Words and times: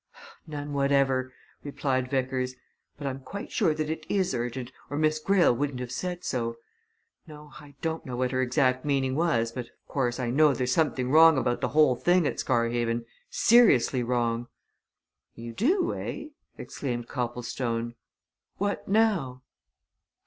"None 0.47 0.73
whatever!" 0.73 1.31
replied 1.63 2.09
Vickers. 2.09 2.55
"But 2.97 3.05
I'm 3.05 3.19
quite 3.19 3.51
sure 3.51 3.75
that 3.75 3.87
it 3.87 4.03
is 4.09 4.33
urgent, 4.33 4.71
or 4.89 4.97
Miss 4.97 5.19
Greyle 5.19 5.55
wouldn't 5.55 5.79
have 5.79 5.91
said 5.91 6.23
so. 6.23 6.55
No 7.27 7.51
I 7.59 7.75
don't 7.83 8.03
know 8.03 8.15
what 8.17 8.31
her 8.31 8.41
exact 8.41 8.83
meaning 8.83 9.13
was, 9.13 9.51
but 9.51 9.65
of 9.65 9.87
course, 9.87 10.19
I 10.19 10.31
know 10.31 10.55
there's 10.55 10.73
something 10.73 11.11
wrong 11.11 11.37
about 11.37 11.61
the 11.61 11.67
whole 11.67 11.95
thing 11.95 12.25
at 12.25 12.39
Scarhaven 12.39 13.05
seriously 13.29 14.01
wrong!" 14.01 14.47
"You 15.35 15.53
do, 15.53 15.93
eh?" 15.93 16.29
exclaimed 16.57 17.07
Copplestone. 17.07 17.93
"What 18.57 18.87
now?" 18.87 19.43